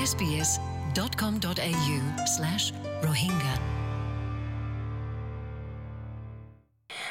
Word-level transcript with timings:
sbs.com.au 0.00 1.98
slash 2.26 2.64
Rohingya. 3.02 3.54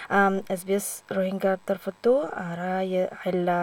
um, 0.10 0.36
SBS 0.52 0.88
রোহিঙ্গার 1.18 1.58
তরফতো 1.68 2.12
আর 2.46 2.60
হেল্লা 3.22 3.60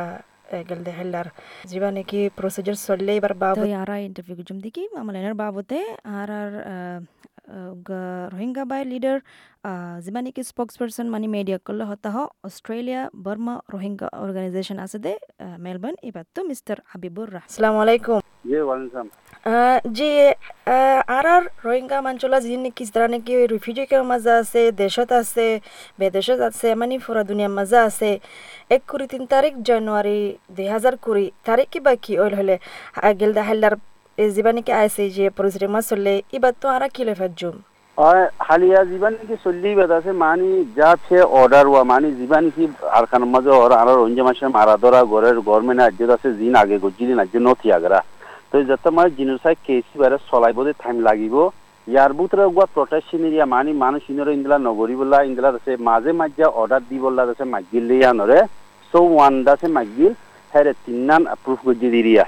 গেলদে 0.68 0.92
হেল্লার 0.98 1.26
জিবা 1.70 1.88
নাকি 1.90 2.20
procedure 2.38 2.76
চললে 2.86 3.12
এবার 3.18 3.32
বাবদ 3.42 3.64
আরা 3.82 3.96
ইন্টারভিউ 4.08 4.36
জুম 4.48 4.58
দিকি 4.64 4.82
মামলানের 4.96 5.34
বাবতে 5.42 5.78
আর 6.16 6.28
আর 6.40 6.50
রোহিঙ্গা 8.32 8.64
বাই 8.70 8.82
লিডার 8.92 9.16
যিবা 10.04 10.20
নাকি 10.26 10.40
স্পোক্স 10.50 10.74
পার্সন 10.80 11.06
মানে 11.14 11.26
মিডিয়া 11.36 11.58
করলে 11.66 11.84
হতা 11.90 12.08
হ 12.14 12.18
অস্ট্রেলিয়া 12.48 13.02
বর্মা 13.24 13.54
রোহিঙ্গা 13.74 14.08
অর্গানাইজেশন 14.24 14.78
আছে 14.84 14.98
দে 15.04 15.12
মেলবোর্ন 15.64 15.96
এবার 16.08 16.24
তো 16.34 16.40
মিস্টার 16.50 16.76
হাবিবুর 16.90 17.28
রাহ 17.34 17.44
আসসালামু 17.48 17.80
আলাইকুম 17.86 18.33
জি 19.96 20.10
আর 21.16 21.26
আর 21.34 21.42
রোহিঙ্গা 21.66 21.98
মাঞ্চলা 22.06 22.38
যি 22.44 22.56
নেকি 22.64 22.84
যারা 22.92 23.06
নাকি 23.14 23.32
রিফিউজিকের 23.54 24.02
মাঝে 24.10 24.32
আছে 24.40 24.60
দেশত 24.82 25.10
আছে 25.22 25.46
বেদেশত 26.00 26.40
আছে 26.48 26.68
মানে 26.80 26.94
পুরা 27.04 27.22
দুনিয়ার 27.30 27.52
মাঝে 27.58 27.78
আছে। 27.88 28.10
এক 28.76 28.82
কুড়ি 28.90 29.06
তিন 29.12 29.22
তারিখ 29.32 29.54
জানুয়ারি 29.68 30.20
দুই 30.56 30.66
হাজার 30.74 30.94
কুড়ি। 31.04 31.24
তারিখ 31.48 31.68
কিবা 31.72 31.92
কি 32.04 32.12
ওইল 32.22 32.34
হলে? 32.40 32.56
গেলদা 33.20 33.42
হেল্লার 33.48 33.74
যিবা 34.34 34.50
নাকি 34.56 34.72
আইছে 34.80 35.02
যে 35.16 35.24
পরিস্থিতি 35.36 35.66
মাছ 35.74 35.84
চললে 35.90 36.14
এবার 36.36 36.52
তো 36.62 36.66
আর 36.74 36.82
কি 36.94 37.02
লেফার 37.08 37.32
জুম? 37.40 37.56
কি 39.28 39.34
চল্লি 39.44 39.70
বেদ 39.78 39.90
আছে 39.98 40.10
মানি 40.24 40.50
যা 40.78 40.88
সে 41.06 41.18
অর্ডার 41.40 41.64
হওয়া 41.70 41.84
মানি 41.92 42.08
যিমান 42.18 42.44
কি 42.54 42.64
আর 42.96 43.04
খান 43.10 43.22
মাঝে 43.34 43.50
ওর 43.62 43.72
আর 43.80 43.88
রঞ্জে 44.00 44.22
মাসে 44.28 44.44
মারা 44.56 44.74
ধরা 44.82 45.00
গড়ের 45.12 45.36
গভর্নমেন্ট 45.46 45.80
রাজ্যত 45.80 46.10
আছে 46.16 46.28
জিন 46.38 46.54
আগে 46.62 46.76
গজিলি 46.84 47.14
রাজ্য 47.20 47.36
নথি 47.46 47.68
আগরা 47.78 48.00
তো 48.13 48.13
যাতে 48.70 48.88
মানে 48.96 49.10
জিনোসাইড 49.18 49.58
কেসি 49.66 49.94
বারে 50.02 50.16
চলাইব 50.30 50.58
টাইম 50.82 50.96
লাগিব। 51.08 51.34
ইয়ার 51.86 52.12
ভিতরে 52.18 52.44
গোয়া 52.56 52.66
প্রটেকশন 52.76 53.22
এরিয়া 53.28 53.46
মানি 53.54 53.72
মানুষ 53.84 54.02
ইনরে 54.12 54.32
ইন্দলা 54.36 54.58
নগরী 54.68 54.94
বলা 55.00 55.18
আছে 55.58 55.72
মাঝে 55.88 56.12
মাঝে 56.20 56.44
অর্ডার 56.60 56.82
দি 56.88 56.96
বললা 57.04 57.22
আছে 57.32 57.44
মাগিল 57.54 57.84
লিয়ানরে 57.90 58.38
সো 58.92 58.98
ওয়ান 59.14 59.34
দাসে 59.46 59.68
মাগিল 59.76 60.12
হেরে 60.52 60.72
তিননান 60.84 61.22
অ্যাপ্রুভ 61.28 61.58
গজি 61.66 61.88
দিরিয়া 61.94 62.24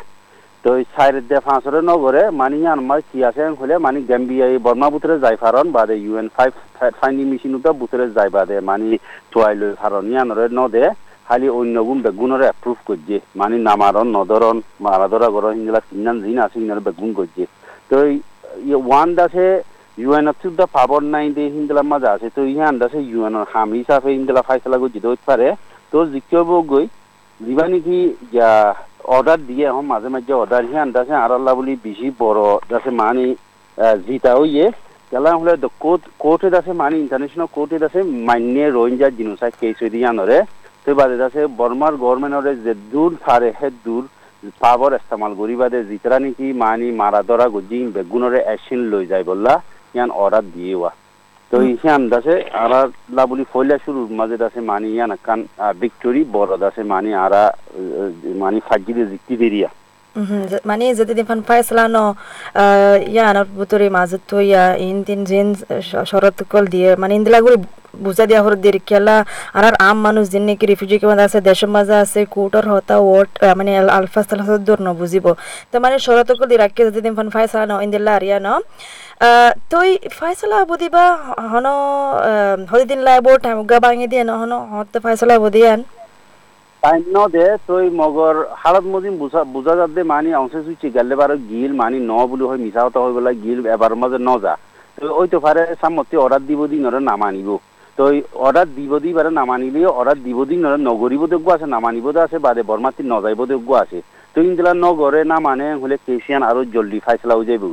তো 0.65 0.71
সাইড 0.95 1.15
দে 1.31 1.39
ফাঁসরে 1.47 1.81
নগরে 1.91 2.23
মানি 2.41 2.59
আনমার 2.75 3.01
কি 3.09 3.19
আছে 3.29 3.43
হলে 3.61 3.75
মানি 3.87 4.01
গাম্বিয়া 4.11 4.47
এই 4.53 4.59
বর্মা 4.67 4.89
বুতরে 4.95 5.15
যাই 5.25 5.37
ফারন 5.43 5.67
বাদে 5.77 5.97
ইউএন 6.05 6.29
ফাইভ 6.37 6.53
ফাইনি 7.01 7.25
মেশিনুটা 7.31 7.71
বুতরে 7.81 8.05
যাই 8.17 8.31
বাদে, 8.37 8.57
মানি 8.69 8.89
তোয়াই 9.33 9.55
লই 9.61 9.73
ফারন 9.81 10.05
ইয়ানরে 10.13 10.45
ন 10.59 10.61
দে 10.75 10.85
খালি 11.27 11.47
অন্য 11.59 11.77
গুণ 11.87 11.99
বেগুনরে 12.07 12.45
অ্যাপ্রুভ 12.49 12.79
করছে। 12.89 13.17
মানে 13.41 13.57
নামারন 13.69 14.07
নদরন 14.19 14.57
মারাদরা 14.85 15.29
গর 15.35 15.45
হিংলা 15.59 15.81
তিননান 15.89 16.17
জিন 16.25 16.39
আছে 16.45 16.57
হিংলা 16.61 16.83
বেগুন 16.89 17.11
করছে। 17.19 17.43
তো 17.91 17.97
ওয়ান 18.89 19.09
দাসে 19.19 19.49
ইউএন 20.03 20.27
অফ 20.31 20.43
দা 20.59 20.67
পাবর 20.77 21.03
নাই 21.15 21.27
দে 21.37 21.45
হিংলা 21.55 21.83
মাজা 21.93 22.11
আছে। 22.17 22.29
তো 22.37 22.41
ইহান 22.53 22.75
দাসে 22.81 22.99
ইউএন 23.11 23.35
হাম 23.53 23.69
হিসাবে 23.79 24.09
হিংলা 24.17 24.43
ফাইসলা 24.49 24.77
করছে 24.83 25.01
তো 25.05 25.11
পারে। 25.29 25.49
তো 25.93 25.99
জিকিব 26.13 26.51
গই 26.73 26.87
যিবা 27.41 27.65
নেকি 27.73 27.99
অর্ডার 29.17 29.39
দিয়ে, 29.49 29.65
এখন 29.71 29.85
মাঝে 29.93 30.09
মাঝে 30.15 30.33
অর্ডার 30.43 30.63
হিয়ান 30.71 30.89
দাসে 30.97 31.15
আর 31.23 31.31
আল্লাহ 31.37 31.53
বলি 31.59 31.73
বেশি 31.87 32.09
বড় 32.23 32.43
দাসে 32.71 32.91
মানে 33.01 33.27
জিতা 34.07 34.33
হইয়ে 34.41 34.67
কেলা 35.11 35.31
হলে 35.41 35.53
কোর্ট 35.85 36.03
কোর্টে 36.23 36.49
দাসে 36.55 36.73
মানে 36.83 36.97
ইন্টারন্যাশনাল 37.05 37.49
কোর্টে 37.57 37.77
দাসে 37.83 38.01
মান্য 38.29 38.57
রোহিঙ্গা 38.77 39.09
জিনোসাইড 39.19 39.55
কেস 39.61 39.81
দিয়ানরে 39.95 40.39
তো 40.65 40.66
বাদে 40.95 41.17
আছে 41.29 41.41
বর্মার 41.61 41.95
গভর্নমেন্টরে 42.03 42.53
যে 42.65 42.73
দূর 42.93 43.11
ফারে 43.25 43.51
হে 43.59 43.69
দূর 43.87 44.03
পাবর 44.61 44.91
ইস্তেমাল 44.99 45.33
করি 45.41 45.55
বাদে 45.63 45.79
জিতরা 45.91 46.19
নাকি 46.19 46.47
মানি 46.65 46.89
মারা 47.01 47.21
ধরা 47.29 47.47
গুজি 47.55 47.79
বেগুনরে 47.97 48.41
অ্যাকশন 48.45 48.81
লই 48.93 49.05
যায় 49.13 49.25
বললা 49.31 49.53
ইয়ান 49.95 50.11
অর্ডার 50.23 50.45
দিয়ে 50.55 50.75
ওয়া। 50.77 50.91
তো 51.51 51.57
ইয়ান 51.63 52.03
দাসে 52.13 52.35
আরা 52.65 52.81
লাবুলি 53.17 53.45
ফইলা 53.53 53.77
শুরুর 53.85 54.09
মাঝে 54.21 54.37
দাসে 54.43 54.61
মানি 54.71 54.89
ইয়ান 54.97 55.13
কান 55.27 55.41
ভিক্টোরি 55.83 56.21
বড় 56.37 56.53
দাসে 56.63 56.83
মানি 56.93 57.11
আরা 57.25 57.43
মানি 58.43 58.59
ফাজিলে 58.69 59.05
জিক্তি 59.13 59.35
দেরিয়া 59.43 59.71
মানে 60.71 60.85
যদি 61.01 61.13
দিফান 61.19 61.41
ফাইসলা 61.49 61.85
ন 61.95 61.99
ইয়ানোর 63.15 63.49
ভিতরে 63.59 63.87
মাজত 63.97 64.23
তো 64.31 64.37
ইয়া 64.51 64.65
ইন 64.89 64.99
তিন 65.09 65.21
জিন 65.31 65.49
শরত 66.11 66.39
কল 66.53 66.65
দিয়ে 66.75 66.89
মানে 67.03 67.13
ইন্দিলাগুলি 67.15 67.57
বুঝা 68.05 68.25
দিয়া 68.29 68.41
কেলা 68.89 69.17
আর 69.59 69.65
আম 69.89 69.97
মানুষ 70.07 70.25
যিন 70.33 70.43
নাকি 70.49 70.65
রিফিউজি 70.73 70.97
কে 71.03 71.07
আছে, 71.27 71.39
দেশের 71.49 71.71
মাঝে 71.77 71.95
আছে 72.05 72.21
কোর্টর 72.35 72.65
হতা, 72.73 72.97
ওট 73.15 73.31
মানে 73.59 73.71
আলফা 73.99 74.21
সালফা 74.29 74.55
দূর 74.69 74.79
ন, 74.87 74.89
বুঝিব। 75.01 75.27
তো 75.71 75.77
মানে 75.85 75.97
শরত 76.07 76.29
কল 76.39 76.47
দিয়ে 76.51 76.61
রাখি 76.65 76.81
যদি 76.89 77.01
দিফান 77.05 77.29
ফাইসলা 77.35 77.65
ন 77.71 77.73
ইন্দিলা 77.87 78.13
আর 78.19 78.23
ইয়া 78.29 78.39
ন 78.47 78.49
তই 79.73 79.89
ফাইসলা 80.19 80.57
বুদিবা 80.71 81.05
হন 81.53 81.67
হদিন 82.71 83.01
লাইব 83.07 83.27
টাইম 83.45 83.59
গা 83.71 83.79
বাঙি 83.85 84.07
দিয়ে 84.13 84.25
ন, 84.29 84.33
হন, 84.41 84.53
হত 84.75 84.95
ফাইসলা 85.05 85.35
বুদিয়ান 85.45 85.81
ন 87.15 87.19
দে, 87.35 87.45
তই 87.69 87.85
মগর 88.01 88.37
হালত 88.63 88.85
মদিন 88.95 89.15
বুঝা 89.23 89.41
বুঝা 89.55 89.73
যাতে 89.81 90.01
মানি 90.13 90.31
অংশে 90.41 90.59
সুইচি 90.67 90.89
গেলে 90.97 91.15
বার 91.21 91.31
গিল 91.51 91.71
মানি 91.83 91.99
ন 92.11 92.13
বুলি 92.31 92.45
হয় 92.49 92.61
মিছা 92.65 92.81
কথা 92.87 92.99
হৈ 93.05 93.13
পেলাই 93.17 93.37
গিল 93.45 93.59
এবার 93.77 93.93
মাঝে 94.03 94.19
ন 94.29 94.31
যা। 94.45 94.55
ওই 95.21 95.27
তো 95.33 95.39
ফারে 95.45 95.63
সামতে 95.83 96.15
অর্ডার 96.25 96.43
দিব 96.49 96.61
দিন 96.73 96.83
ওরা 96.89 97.01
নামানিব। 97.11 97.49
তো 97.99 98.05
অর্ডার 98.47 98.69
দিব 98.77 98.93
দি 99.05 99.11
বারে 99.17 99.31
নামানিলে 99.41 99.81
অর্ডার 99.99 100.19
দিব 100.27 100.39
দিন 100.51 100.61
ওরা 100.69 100.79
নগরিব 100.91 101.23
যোগ্য 101.33 101.49
আছে 101.57 101.67
নামানিব 101.75 102.07
আছে 102.27 102.39
বাদে 102.47 102.63
বর্মাতি 102.71 103.03
নজাইব 103.13 103.41
যোগ্য 103.53 103.71
আছে 103.83 103.99
তো 104.35 104.39
ইনগুলা 104.49 104.73
নগরে 104.85 105.21
না 105.31 105.37
মানে 105.47 105.67
হলে 105.83 105.97
কেসিয়ান 106.07 106.43
আরও 106.51 106.63
জলদি 106.75 106.99
ফাইসলা 107.07 107.35
হয়ে 107.37 107.49
যাইব 107.51 107.65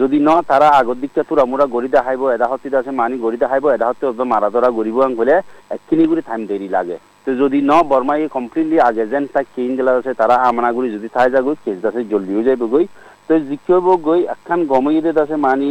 যদি 0.00 0.18
ন, 0.28 0.30
তারা 0.50 0.66
আগর 0.80 0.96
দিকটা 1.02 1.22
তোরা 1.28 1.44
মোরা 1.50 1.66
গড়ি 1.74 1.88
দেখাইব 1.96 2.22
এদা 2.34 2.46
হতে 2.50 2.68
আছে 2.80 2.92
মানি 3.00 3.14
গড়ি 3.24 3.38
দেখাইব 3.42 3.64
এদা 3.76 3.86
হতে 3.88 4.24
মারা 4.32 4.48
ধরা 4.54 4.68
গরিব 4.78 4.96
হলে 5.20 5.34
একখিনি 5.74 6.04
করে 6.10 6.22
টাইম 6.28 6.42
দেরি 6.50 6.68
লাগে। 6.76 6.96
তো 7.24 7.30
যদি 7.40 7.58
ন, 7.70 7.72
বর্মাই 7.90 8.28
কমপ্লিটলি 8.36 8.76
আগে 8.88 9.04
যেন 9.12 9.24
তাক 9.34 9.46
কেইন 9.56 9.72
গেলা 9.78 9.92
আছে, 9.98 10.12
তারা 10.20 10.34
আমনাগুড়ি 10.48 10.88
যদি 10.96 11.08
থাই 11.14 11.28
যাগৈ 11.34 11.54
কেস 11.64 11.84
আছে 11.88 12.00
জলদি 12.12 12.32
হয়ে 12.36 12.48
যাইব 12.48 12.62
গই 12.74 12.86
তো 13.26 13.32
জিকিব 13.48 13.86
গই 14.08 14.20
একখান 14.34 14.60
গমইয়ে 14.72 15.02
আছে 15.24 15.36
মানি 15.46 15.68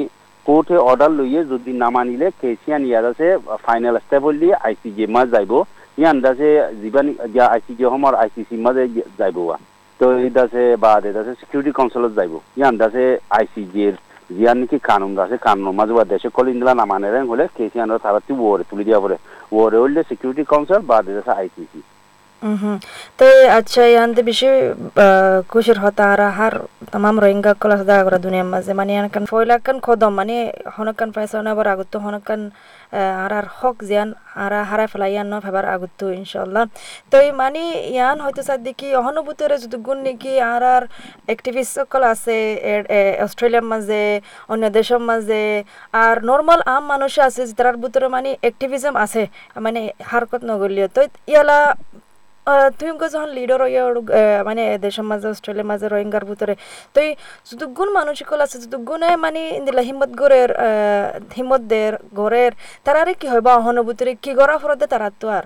কোর্টে 0.50 0.78
অর্ডার 0.90 1.12
লইয়ে 1.20 1.42
যদি 1.52 1.72
না 1.82 1.88
মানিলে 1.96 2.28
কেসিয়ান 2.42 2.82
ইয়ার 2.90 3.06
আছে 3.12 3.28
ফাইনেল 3.66 3.96
স্টেপ 4.04 4.24
হল 4.28 4.44
আই 4.66 4.74
সি 4.82 4.90
জি 4.98 5.06
মাছ 5.16 5.28
যাইব। 5.34 5.54
ইয়ান 6.00 6.18
দাসে 6.26 6.50
যিবান 6.82 7.08
আই 7.54 7.60
সি 7.66 7.74
জে 7.80 7.86
সমর 7.94 8.14
আই 8.22 8.30
সি 8.34 8.42
সি 8.50 8.56
মাঝে 8.66 8.84
যাইব 9.20 9.38
তো 10.00 10.06
এই 10.26 10.30
দাসে 10.38 10.64
বা 10.84 10.92
দাসে 11.18 11.34
সিকিউরিটি 11.42 11.72
কাউন্সিলত 11.78 12.12
যাইব। 12.20 12.34
ইয়ান 12.60 12.74
দাসে 12.82 13.06
আই 13.38 13.46
সি 13.54 13.62
জের 13.74 13.96
যিয়ান 14.30 14.58
নাকি 14.62 14.78
কানুন 14.90 15.12
দাসে 15.20 15.38
কানুন 15.46 15.68
মাঝে 15.80 15.94
বা 15.98 16.04
দেশে 16.14 16.30
কলিং 16.38 16.56
দিলা 16.60 16.74
না 16.80 16.86
মানে 16.92 17.08
হলে 17.32 17.46
কেসিয়ান 17.58 17.90
তারাতি 18.06 18.32
ওরে 18.50 18.64
তুলি 18.70 18.84
দিয়া 18.88 19.00
পরে 19.04 19.18
ওরে 19.60 19.78
হইলে 19.84 20.02
সিকিউরিটি 20.10 20.44
কাউন্সিল 20.52 20.82
বা 20.90 20.98
দেশে 21.08 21.32
আইসিসি 21.40 21.82
তে 23.20 23.28
আচ্ছা 23.60 23.82
ইয়ান্তে 23.94 24.22
বেশি 24.30 24.50
খুশির 25.52 25.78
হতা 25.84 26.06
আর 26.46 26.54
তামাম 26.94 27.16
রোহিঙ্গা 27.24 27.52
কল 27.62 27.72
সদা 27.80 27.96
আগর 28.02 28.14
দুনিয়ার 28.26 28.48
মাঝে। 28.54 28.72
মানে 28.80 28.92
এনেকান 29.00 29.24
ফয়লাকান 29.32 29.78
খদম। 29.86 30.14
মানে 30.20 30.38
হনকান 30.76 31.10
পাইছে 31.16 31.36
অনাবার 31.42 31.68
আগত 31.74 31.94
হনকান 32.06 32.42
আর 33.24 33.46
হক 33.58 33.78
জিয়ান 33.90 34.10
আর 34.44 34.54
হারাই 34.70 34.88
ফেলাই 34.92 35.12
ইয়ান 35.16 35.34
ফেবার 35.46 35.66
আগত 35.76 36.00
ইনশাল্লাহ 36.22 36.64
তো 37.12 37.16
এই 37.26 37.30
মানে 37.42 37.64
ইয়ান 37.96 38.18
হয়তো 38.24 38.42
সার 38.48 38.60
দেখি 38.68 38.88
অহনুভূতরে 39.02 39.56
যদি 39.64 39.78
গুণ 39.86 39.98
নাকি 40.06 40.34
আর 40.52 40.64
আর 40.76 40.84
একটিভিস্ট 41.34 41.72
সকল 41.80 42.02
আছে 42.14 42.38
অস্ট্রেলিয়ার 43.26 43.66
মাঝে, 43.72 44.04
অন্য 44.52 44.64
দেশের 44.78 45.02
মাঝে, 45.10 45.44
আর 46.04 46.16
নর্মাল 46.30 46.60
আম 46.76 46.84
মানুষ 46.94 47.14
আছে 47.28 47.42
যার 47.58 47.76
ভিতরে 47.84 48.08
মানে 48.16 48.30
একটিভিজম 48.50 48.94
আছে 49.06 49.22
মানে 49.66 49.82
হারকত 50.10 50.42
নগরীয় 50.52 50.88
তো 50.96 51.02
ইয়ালা 51.32 51.60
তুমি 52.78 52.92
যখন 53.14 53.30
লিডার 53.38 53.60
হইয়া 53.66 53.84
মানে 54.48 54.64
দেশের 54.86 55.06
মাঝে, 55.10 55.28
অস্ট্রেলিয়ার 55.34 55.70
মাঝে, 55.72 55.86
রোহিঙ্গার 55.94 56.24
ভিতরে 56.30 56.54
তো 56.94 57.00
যদি 57.50 57.66
গুণ 57.78 57.90
মানসিকল 58.00 58.40
আছে 58.46 58.58
যদি 58.64 58.78
গুণে 58.90 59.10
মানে 59.26 59.42
ইন্দিলা 59.60 59.82
হিম্মত 59.90 60.12
গড়ের 60.22 60.50
হিম্মত 61.38 61.62
দের, 61.72 61.94
গড়ের 62.20 62.52
তারারে 62.86 63.14
কি 63.20 63.28
হয় 63.32 63.44
বা 63.48 63.52
অহনুভূতির 63.60 64.10
কি 64.24 64.32
গড়া 64.40 64.56
ফরতে 64.62 64.86
তারা 64.94 65.10
তো 65.22 65.28
আর? 65.38 65.46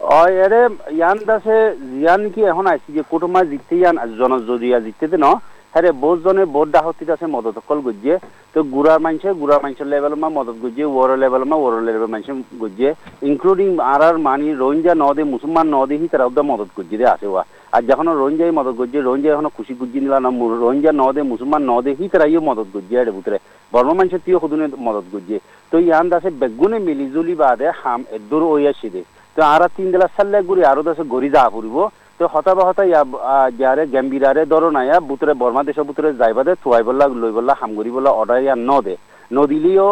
অ 0.00 0.20
এরে 0.44 0.62
ইয়ান 0.98 1.18
দাসে 1.28 1.58
জিয়ান 1.90 2.22
কি 2.34 2.40
এখন 2.52 2.64
আইসি 2.72 2.90
যে 2.96 3.02
কুটুমা 3.10 3.40
জিতে 3.50 3.74
ইয়ান 3.80 3.96
জন 4.18 4.32
জরিয়া 4.48 4.78
জিতে 4.86 5.06
ন? 5.24 5.26
হ্যাঁ 5.72 5.92
বহুত 6.02 6.18
জনে 6.24 6.42
বহুত 6.56 6.68
দাহতিত 6.76 7.08
আছে, 7.14 7.26
মদত 7.34 7.56
অকল 7.60 7.78
গজিয়ে। 7.86 8.16
তো 8.52 8.58
গুড়ার 8.74 9.00
মানুষে 9.06 9.28
গুড়ার 9.40 9.60
মানুষের 9.64 9.88
লেভেল 9.92 10.14
মা, 10.22 10.28
মদত 10.38 10.56
গজিয়ে 10.64 10.86
ওর 10.96 11.10
লেভেল 11.22 11.44
মা 11.50 11.56
ওর 11.64 11.74
লেভেল 11.88 12.06
মানুষ 12.14 12.26
গজিয়ে। 12.62 12.90
ইনক্লুডিং 13.28 13.68
আর 13.92 14.02
আর 14.08 14.16
মানি 14.26 14.46
রোহিঙ্গা 14.62 14.94
নদে 15.04 15.22
মুসলমান 15.34 15.66
নদে 15.76 15.94
হি 16.00 16.06
তারা 16.12 16.24
ওদের 16.30 16.44
মদত 16.50 16.70
গজিয়ে 16.78 17.12
আছে 17.14 17.26
ওয়া 17.32 17.42
আর 17.74 17.82
যখন 17.90 18.06
রোহিঙ্গাই 18.20 18.52
মদত 18.58 18.74
গজিয়ে 18.80 19.02
রোহিঙ্গা 19.08 19.32
এখন 19.34 19.48
খুশি 19.56 19.74
গুজি 19.80 19.98
নিলা 20.02 20.18
না 20.24 20.30
রোহিঙ্গা 20.64 20.92
নদে 21.02 21.22
মুসলমান 21.32 21.62
নদে 21.72 21.90
হি 21.98 22.04
তারা 22.12 22.26
ইয়ে 22.32 22.40
মদত 22.48 22.68
গজিয়ে 22.74 23.00
আরে 23.00 23.12
ভিতরে 23.16 23.38
বর্ম 23.72 23.90
মানুষের 23.98 24.24
তিয় 24.24 24.38
সদুনে 24.42 24.66
মদত 24.86 25.06
গজিয়ে। 25.14 25.40
তো 25.70 25.76
ইয়ান 25.86 26.06
দাসে 26.12 26.30
বেগুনে 26.40 26.78
মিলিজুলি 26.88 27.34
বাদে 27.42 27.66
হাম 27.80 28.00
এদুর 28.16 28.42
আসি 28.72 28.88
দে। 28.94 29.02
তো 29.36 29.40
আর 29.52 29.62
তিন 29.76 29.86
দিলা 29.92 30.06
সাল্লে 30.16 30.38
গুড়ি 30.48 30.62
আরও 30.70 30.82
দাসে 30.88 31.04
গড়ি 31.14 31.28
যা 31.34 31.42
ফুরিব 31.54 31.76
তো 32.20 32.24
হতা 32.26 32.52
বা 32.54 32.62
হতা 32.68 32.84
ইয়া 32.84 33.02
যারে 33.60 33.82
গেম্বিরারে 33.94 34.42
ধরো 34.52 34.68
না 34.70 34.80
ইয়া 34.84 34.98
বুতরে 35.08 35.32
বর্মা 35.34 35.62
দেশ 35.62 35.78
বুতরে 35.88 36.08
যাইবাদে 36.20 36.52
থুয়াই 36.62 36.82
বললা 36.82 37.04
লই 37.14 37.32
বললা 37.32 37.52
হামগুড়ি 37.60 37.90
বললা 37.90 38.10
অর্ডার 38.10 38.38
ইয়া 38.42 38.54
ন 38.60 38.70
দে 38.86 38.94
নদিলিও 39.30 39.88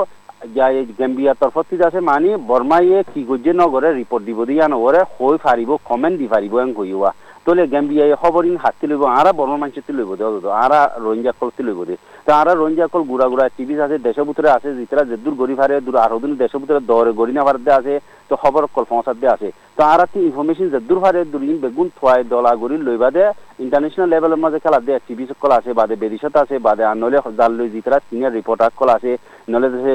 যা 0.56 0.66
এই 0.70 0.84
গেম্বিয়া 0.98 1.32
তরফত 1.40 1.70
আছে, 1.88 2.00
মানি 2.10 2.28
বর্মা 2.50 2.78
ইয়ে 2.80 2.98
কি 3.12 3.20
গজ্জে 3.24 3.52
নগরে 3.52 3.88
রিপোর্ট 3.92 4.22
দিব 4.28 4.38
দিয়া 4.44 4.64
নগরে 4.68 5.00
হই 5.14 5.36
ফারিব 5.44 5.70
কমেন্ট 5.84 6.16
দি 6.20 6.26
ফারিব 6.32 6.54
এং 6.58 6.68
কইয়া 6.74 7.10
তোলে 7.46 7.64
গেম্বিয়া 7.72 8.04
খবরিং 8.16 8.54
হাতি 8.56 8.84
লইব 8.86 9.02
আরা 9.20 9.30
বর্মা 9.32 9.56
মানুষ 9.56 9.76
লইব 9.90 10.10
দে 10.14 10.24
আরা 10.64 10.80
রোহিঙ্গা 11.04 11.32
কল 11.40 11.50
লইব 11.60 11.80
দে 11.88 11.94
তো 12.26 12.30
আরা 12.32 12.52
রোহিঙ্গা 12.54 12.86
কল 12.92 13.02
গুড়া 13.10 13.26
গুড়া 13.32 13.44
টিভি 13.56 13.74
আছে 13.80 13.96
দেশ 14.06 14.16
ভিতরে 14.28 14.48
আছে 14.56 14.68
যেতরা 14.78 15.02
যে 15.10 15.16
দূর 15.24 15.34
গড়ি 15.40 15.54
ফারে 15.54 15.74
দূর 15.86 15.96
আরও 16.04 16.18
দিন 16.22 16.32
দেশ 16.42 16.52
ভিতরে 16.62 16.80
দরে 16.90 17.12
গড়ি 17.20 17.32
না 17.32 17.42
ফারতে 17.46 17.70
আছে 17.78 17.94
তো 18.28 18.34
খবর 18.42 18.62
কল 18.74 18.84
পৌঁছাতে 18.92 19.20
দে 19.22 19.28
আছে। 19.34 19.48
তো 19.76 19.80
আরা 19.92 20.04
তি 20.12 20.18
ইনফরমেশন 20.28 20.66
যে 20.74 20.78
দূর 20.88 20.98
ফারে 21.02 21.20
দূর 21.32 21.42
ইন 21.50 21.56
বেগুন 21.64 21.86
থুয়াই 21.96 22.20
দলা 22.32 22.52
গড়ি 22.62 22.76
লইবা 22.86 23.08
দে 23.16 23.24
ইন্টারন্যাশনাল 23.64 24.08
লেভেলের 24.12 24.42
মাঝে 24.44 24.58
খেলা 24.64 24.78
দে 24.86 24.94
টিভি 25.06 25.24
কল 25.42 25.52
আছে, 25.58 25.70
বাদে 25.78 25.94
বেরিশত 26.02 26.34
আছে, 26.42 26.56
বাদে 26.66 26.84
আর 26.90 26.96
নলে 27.02 27.18
জাল 27.38 27.52
লই 27.58 27.68
যেতরা 27.74 27.98
সিনিয়র 28.08 28.36
রিপোর্টার 28.38 28.70
কল 28.78 28.90
আছে 28.96 29.12
নলেজ 29.54 29.72
আছে 29.78 29.92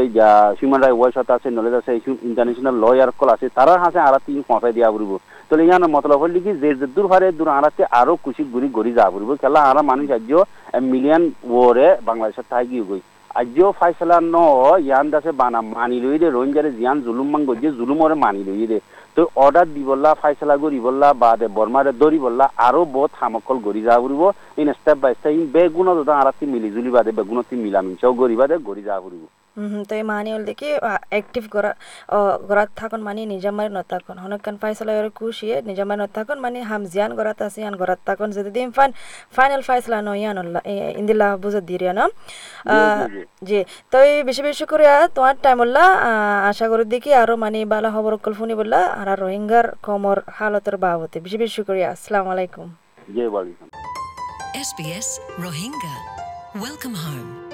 হিউম্যান 0.59 0.81
রাইট 0.83 0.97
ওয়াচ 0.99 1.15
আছে 1.35 1.49
নলেজ 1.57 1.73
আছে 1.79 1.91
ইন্টারন্যাশনাল 2.29 2.75
লয়ার 2.83 3.11
কল 3.19 3.29
আছে 3.35 3.47
তারা 3.57 3.73
হাসে 3.83 3.99
আরা 4.07 4.19
তিন 4.25 4.39
পৌঁছাই 4.49 4.73
দিয়া 4.77 4.89
ফুরিব 4.93 5.13
তো 5.49 5.53
ইয়ান 5.67 5.83
মতলব 5.95 6.19
হল 6.23 6.35
কি 6.45 6.51
যে 6.61 6.69
দূর 6.95 7.05
ফারে 7.11 7.27
দূর 7.39 7.49
আরাতে 7.57 7.83
আরও 7.99 8.13
খুশি 8.25 8.43
ঘুরি 8.53 8.67
ঘুরি 8.75 8.91
যা 8.97 9.05
ফুরিব 9.13 9.31
খেলা 9.41 9.59
আরা 9.69 9.81
মানুষ 9.91 10.07
আজ্য 10.17 10.31
মিলিয়ন 10.91 11.23
ওরে 11.61 11.87
বাংলাদেশের 12.07 12.45
গিয়ে 12.69 12.85
গই 12.89 13.01
আজ্য 13.39 13.59
ফাইসলা 13.79 14.17
ন 14.35 14.37
ইয়ান 14.87 15.05
দাসে 15.13 15.31
বানা, 15.41 15.59
মানি 15.75 15.97
লই 16.03 16.17
দে 16.21 16.27
রোহিঙ্গারে 16.35 16.69
জিয়ান 16.77 16.97
জুলুম 17.05 17.27
মাং 17.33 17.41
গজ্জে 17.49 17.69
জুলুমরে 17.79 18.15
মানি 18.23 18.41
লই 18.47 18.65
দে। 18.71 18.79
তো 19.15 19.21
অর্ডার 19.43 19.67
দিবল্লা 19.75 20.11
ফাইসলা 20.21 20.55
গরি 20.63 20.79
বললা, 20.87 21.07
বা 21.21 21.31
দে 21.39 21.47
বর্মারে 21.57 21.91
দরি 22.01 22.19
বললা 22.25 22.45
আরও 22.67 22.81
বহুত 22.95 23.11
হামকল 23.19 23.57
গরি 23.67 23.81
যা 23.87 23.95
ফুরিব 24.01 24.23
ইন 24.61 24.67
স্টেপ 24.79 24.97
বাই 25.03 25.13
স্টেপ 25.17 25.35
বেগুণ 25.55 25.87
দাদা 25.97 26.13
আরাতি 26.21 26.45
মিলি 26.53 26.69
জুলি 26.75 26.91
বাদে 26.95 27.11
বেগুণতি 27.17 27.55
মিলামিনচাও 27.63 28.13
গরি 28.21 28.35
বাদে 28.41 28.55
গরি 28.69 28.83
যা 28.89 28.95
হুম 29.03 29.40
তো 29.87 29.93
এই 29.99 30.03
মানি 30.11 30.29
হল 30.33 30.43
দেখি 30.49 30.69
অ্যাক্টিভ 31.13 31.43
করা 31.53 31.71
গরাত 32.49 32.69
থাকুন 32.79 33.01
মানে 33.07 33.21
নিজামারি 33.33 33.69
নথাকুন 33.77 34.15
হনকান 34.23 34.55
ফাইসলা 34.61 34.91
এর 34.99 35.07
কুশিয়ে 35.17 35.55
নিজামারি 35.69 35.99
নথাকুন 36.03 36.37
মানে 36.45 36.59
হাম 36.69 36.81
জিয়ান 36.91 37.11
গরাত 37.19 37.39
আছে 37.47 37.59
ইয়ান 37.63 37.75
গরাত 37.81 37.99
থাকুন। 38.07 38.29
যদি 38.37 38.49
দিন 38.57 38.69
ফাইন 38.77 38.91
ফাইনাল 39.37 39.61
ফাইসলা 39.69 39.97
ন 40.07 40.09
ইয়ান 40.21 40.37
ইন্দিলা 40.99 41.27
বুঝে 41.43 41.61
দিরিয়া 41.69 41.93
না 41.99 42.05
জি 43.47 43.59
তো 43.91 43.97
এই 44.09 44.15
বেশি 44.27 44.41
বেশি 44.49 44.65
করে 44.71 44.85
তোমার 45.15 45.35
টাইম 45.43 45.57
বললা 45.61 45.83
আশা 46.49 46.65
করি 46.71 46.83
দেখি 46.93 47.11
আরও 47.21 47.35
মানে 47.43 47.59
বালা 47.71 47.89
খবর 47.95 48.11
কল 48.23 48.33
শুনি 48.39 48.53
বললা 48.61 48.79
আর 48.99 49.09
রোহিঙ্গার 49.23 49.65
কমর 49.85 50.17
হালতের 50.37 50.75
বাবতে। 50.83 51.17
বেশি 51.25 51.37
বেশি 51.43 51.61
করে 51.67 51.81
আসসালামু 51.93 52.29
আলাইকুম। 52.33 52.67
SBS 54.69 55.07
Rohingya. 55.43 55.95
Welcome 56.63 56.95
home. 57.03 57.50